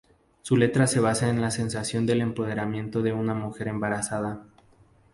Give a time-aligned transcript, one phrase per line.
[0.41, 4.43] Su letra se basa en la sensación de empoderamiento de una mujer embarazada.